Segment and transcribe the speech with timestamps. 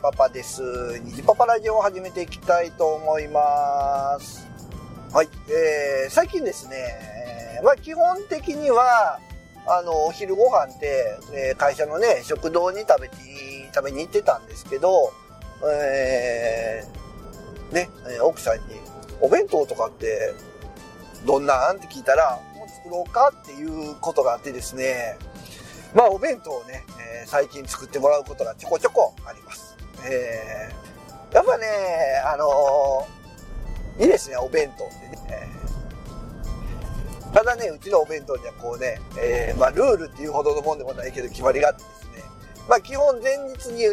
[0.00, 0.62] パパです。
[1.00, 4.46] 虹パパラジオを始めていきたいと思います。
[5.12, 5.28] はい。
[5.48, 9.18] えー、最近ですね、まあ基本的には、
[9.66, 13.16] あの、お昼ご飯って、えー、会社のね、食堂に食べて、
[13.74, 15.12] 食べに行ってたんですけど、
[15.68, 17.90] えー、ね、
[18.22, 18.62] 奥さんに、
[19.20, 20.32] お弁当とかって、
[21.26, 25.18] どんなんって聞いたら、もう作ろうかっていうことがあってですね、
[25.92, 26.84] まあお弁当をね、
[27.20, 29.77] えー、最近作ってもらうことがちょこちょこあります。
[30.04, 31.66] えー、やっぱね、
[32.24, 35.18] あのー、いいですね、お弁当ってね。
[37.32, 42.24] ただね、うちのお弁当にはこうね、えー、まあルールっていうほどのもんでもないけど決まりがあってですね、
[42.68, 43.84] まあ基本前日に、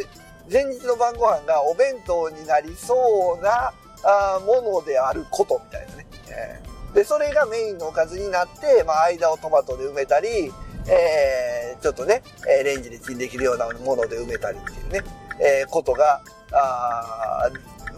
[0.52, 6.08] 前日の晩ご飯がお弁当になりそうなあものであることみたいなね。
[6.30, 10.54] えー、で、それがメインのおかずになって、まあ間をトマトで埋めたり、
[10.88, 15.02] えー、ちょっとね、えレンジでチンできるようなもので埋めたりっていうね、
[15.40, 17.50] えー、ことが、あ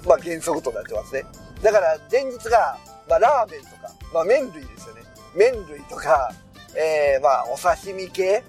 [0.05, 1.23] まあ原則となってますね。
[1.61, 2.77] だから前日が、
[3.09, 5.01] まあラーメンとか、まあ麺類ですよね。
[5.35, 6.31] 麺類とか、
[6.75, 8.43] えー、まあお刺身系、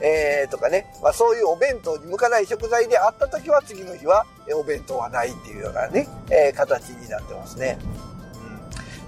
[0.00, 7.78] えー、とかね、まあそういうお弁当に向かない食材であった時は次の日はお弁当はないっていうようなね、えー、形になってますね。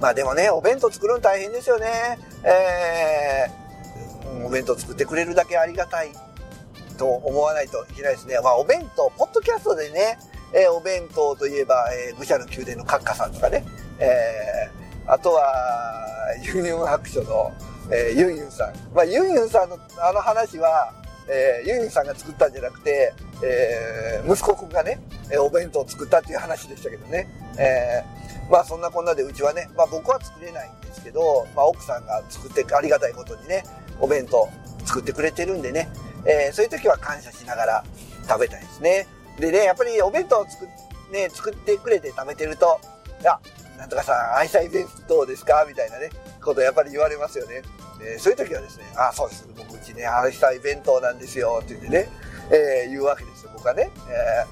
[0.01, 2.19] まあでもね、お弁当作るの大変ですよね。
[2.45, 3.65] えー
[4.43, 6.11] お弁当作ってくれるだけありがたい
[6.95, 8.39] と思わないといけないですね。
[8.43, 10.19] まあ、お弁当、ポッドキャストでね、
[10.53, 13.65] えー、お弁当といえば、えー、愚者の宮殿のカッカさんとかね、
[13.99, 15.43] えー、あとは、
[16.43, 17.53] ユニオン白書の、
[17.91, 18.75] えー、ユンユンさん。
[18.95, 20.93] まあ、ユンユンさんのあの話は、
[21.29, 27.29] えー、ユンユンさんが作ったんじゃなくて、えー、息子くんがね、えー、お弁当を作ったっていう話でしたけどね。
[27.59, 33.65] えー、まあそんなこんなでうちはね、まあ僕は作れないんですけど、まあ奥さんが作ってありがたいことにね、
[34.01, 34.49] お弁当
[34.85, 35.89] 作ってくれてるんでね、
[36.27, 37.85] えー、そういう時は感謝しながら
[38.29, 39.07] 食べたいですね。
[39.39, 40.67] でね、やっぱりお弁当を作,、
[41.13, 42.81] ね、作ってくれて食べてると、
[43.25, 43.41] あ、
[43.79, 45.65] なんとかさん、愛妻弁当ですか？
[45.69, 46.11] みたいなね、
[46.43, 47.63] ことやっぱり言われますよね。
[48.01, 49.47] えー、そういう時はですね、あ、そうです。
[49.57, 52.09] 僕うちね、愛妻弁当なんですよ、って言ってね、
[52.51, 53.91] えー、言うわけですよ、僕はね。
[54.09, 54.45] え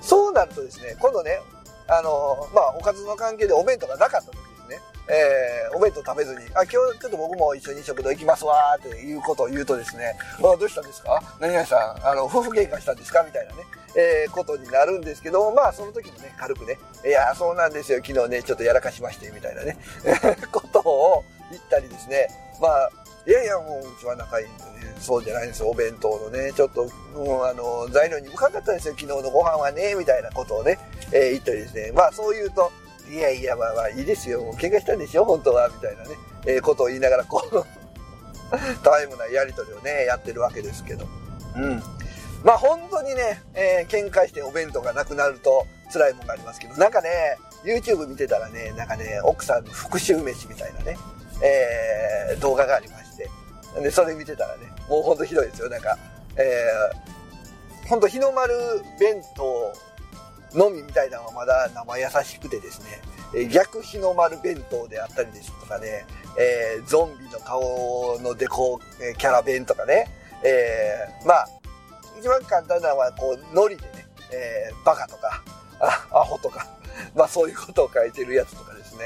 [0.00, 1.40] ー、そうなるとですね、今度ね、
[1.88, 4.36] あのまあ、おかずの関係でお弁当がなかった時
[4.68, 4.80] ね。
[5.08, 11.22] えー、お弁当食べずに、あ、今日ちょっと僕も一緒に食堂行きますわーっていうことを言うとですね、あどうしたんですか？
[11.40, 13.22] 何々さん、あの、夫婦喧嘩したんですか？
[13.22, 13.62] みたいなね、
[13.96, 19.78] えー、ことになるんですけど、まあ、その時もね、軽くね、いや、そうなんですよ、昨日ね、ちょっとやらかしまして、みたいなね、
[20.50, 22.28] ことを言ったりですね、
[22.60, 22.90] まあ、
[23.26, 26.84] いやいや、もう、うちは仲いいんでね、そうじゃないんですよ、お弁当のね、ちょっと、
[27.14, 30.78] もう、あの、材料に深かったんですよ、昨日のご飯はね、みたいなことをね、
[31.12, 32.72] えー、言ったりですね、まあ、そう言うと、
[33.08, 34.42] いやいや、まあまあいいですよ。
[34.42, 35.68] もう喧嘩したんでしょ本当は。
[35.68, 37.64] みたいなね、えー、ことを言いながら、こう
[38.82, 41.06] タイムなやりとりをね、やってるわけですけど。
[41.56, 41.82] うん。
[42.42, 50.96] まあ本当にね、えー、喧嘩してお弁当がなくなると辛いもんがありますけど、なんかね、YouTube 見てたらね、なんかね、奥さんの復讐飯みたいなね、
[51.42, 53.30] えー、動画がありまして。
[53.80, 55.68] で、それ見てたらね、もうほんとひどいですよ。
[55.68, 55.96] なんか、
[56.36, 58.54] えー、ほんと日の丸
[58.98, 59.72] 弁当
[60.54, 62.80] のみみたいなのはまだ生優しくてです
[63.34, 66.06] ね、逆日の丸弁当であったりですとかね、
[66.38, 70.06] えー、ゾンビの顔のデコ、えキャラ弁とかね、
[70.44, 71.48] えー、まあ、
[72.18, 75.42] 一番簡単なのは、こう、ノリでね、えー、バカとか、
[76.12, 76.66] アホとか、
[77.14, 79.04] まあそういうことを書いてるやつとかですね。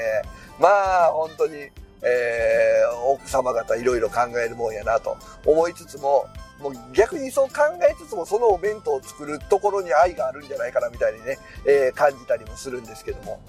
[0.59, 1.69] まあ、本当に、
[2.03, 6.27] えー、奥様方いろいろ考えるもんやなと思いつつも、
[6.61, 13.41] もう逆にそう考えつつもそのお弁当を作るところに愛があるんじゃないかなみたいにね、えー、感じたりもするんですけども。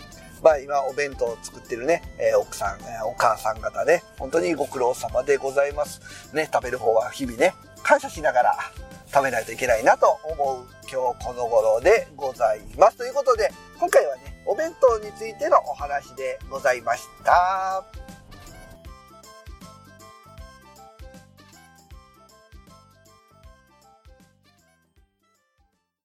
[0.42, 6.34] まあ今お弁当を作ってるね、えー、奥さん、えー、お母さん方ね、本当にご苦労様でございます。
[6.34, 8.58] ね、食べる方は日々ね、感謝しながら
[9.06, 12.96] 食べないといけないなと思う今日この頃でございます。
[12.96, 18.01] ということで、今回はね、お弁当についてのお話でございました。